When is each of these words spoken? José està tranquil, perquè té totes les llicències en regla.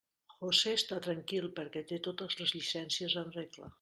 José 0.43 0.71
està 0.77 0.97
tranquil, 1.07 1.45
perquè 1.59 1.83
té 1.91 1.99
totes 2.09 2.39
les 2.41 2.55
llicències 2.59 3.19
en 3.23 3.31
regla. 3.41 3.69